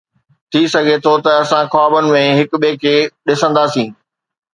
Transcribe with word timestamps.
ٿي 0.51 0.61
سگهي 0.73 0.97
ٿو 1.03 1.13
ته 1.23 1.31
اسان 1.41 1.65
خوابن 1.71 2.03
۾ 2.15 2.23
هڪ 2.39 2.49
ٻئي 2.61 2.73
کي 2.81 2.95
ڏسندا 3.27 3.63
سين 3.73 3.87